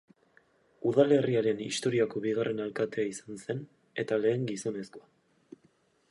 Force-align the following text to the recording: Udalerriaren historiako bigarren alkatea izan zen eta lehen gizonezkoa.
Udalerriaren 0.91 1.59
historiako 1.65 2.23
bigarren 2.23 2.63
alkatea 2.65 3.05
izan 3.09 3.37
zen 3.43 3.61
eta 4.05 4.19
lehen 4.23 4.47
gizonezkoa. 4.53 5.61